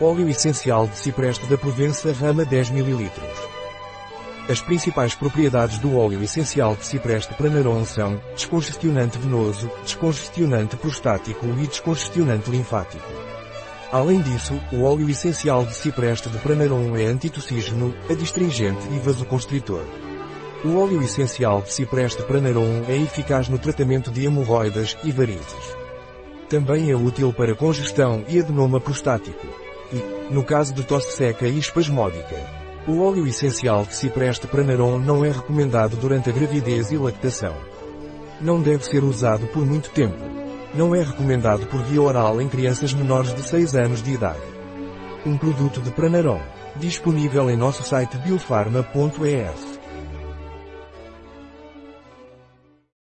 Óleo 0.00 0.28
essencial 0.28 0.88
de 0.88 0.98
cipreste 0.98 1.46
da 1.46 1.56
Provença 1.56 2.12
Rama 2.12 2.44
10 2.44 2.70
ml. 2.70 3.12
As 4.48 4.60
principais 4.60 5.14
propriedades 5.14 5.78
do 5.78 5.96
óleo 5.96 6.20
essencial 6.20 6.74
de 6.74 6.84
cipreste 6.84 7.32
Pranarum 7.34 7.84
são 7.84 8.20
descongestionante 8.34 9.16
venoso, 9.18 9.70
descongestionante 9.84 10.76
prostático 10.76 11.46
e 11.46 11.68
descongestionante 11.68 12.50
linfático. 12.50 13.06
Além 13.92 14.20
disso, 14.20 14.60
o 14.72 14.82
óleo 14.82 15.08
essencial 15.08 15.64
de 15.64 15.74
cipreste 15.74 16.28
de 16.28 16.38
Pranarum 16.38 16.96
é 16.96 17.04
antitussígeno, 17.04 17.94
adstringente 18.10 18.88
e 18.90 18.98
vasoconstritor. 18.98 19.84
O 20.64 20.76
óleo 20.76 21.04
essencial 21.04 21.62
de 21.62 21.72
cipreste 21.72 22.20
Pranarum 22.24 22.82
é 22.88 22.96
eficaz 22.96 23.48
no 23.48 23.60
tratamento 23.60 24.10
de 24.10 24.24
hemorroidas 24.24 24.96
e 25.04 25.12
varizes. 25.12 25.76
Também 26.48 26.90
é 26.90 26.96
útil 26.96 27.32
para 27.32 27.54
congestão 27.54 28.24
e 28.26 28.40
adenoma 28.40 28.80
prostático. 28.80 29.53
No 30.30 30.42
caso 30.42 30.72
de 30.72 30.82
tosse 30.82 31.12
seca 31.12 31.46
e 31.46 31.58
espasmódica, 31.58 32.36
o 32.86 33.02
óleo 33.02 33.26
essencial 33.26 33.84
de 33.84 33.94
cipreste 33.94 34.46
Pranarum 34.46 34.98
não 34.98 35.24
é 35.24 35.30
recomendado 35.30 35.96
durante 35.96 36.30
a 36.30 36.32
gravidez 36.32 36.90
e 36.90 36.96
lactação. 36.96 37.54
Não 38.40 38.60
deve 38.60 38.84
ser 38.84 39.04
usado 39.04 39.46
por 39.48 39.64
muito 39.64 39.90
tempo. 39.90 40.16
Não 40.74 40.94
é 40.94 41.02
recomendado 41.02 41.66
por 41.66 41.82
via 41.82 42.02
oral 42.02 42.40
em 42.40 42.48
crianças 42.48 42.92
menores 42.92 43.34
de 43.34 43.42
6 43.42 43.76
anos 43.76 44.02
de 44.02 44.12
idade. 44.12 44.40
Um 45.24 45.36
produto 45.36 45.80
de 45.80 45.90
Pranarum, 45.90 46.40
disponível 46.76 47.50
em 47.50 47.56
nosso 47.56 47.82
site 47.82 48.16
biofarma.es. 48.18 49.73